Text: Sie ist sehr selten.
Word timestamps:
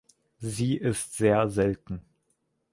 Sie 0.39 0.77
ist 0.77 1.15
sehr 1.15 1.47
selten. 1.47 2.01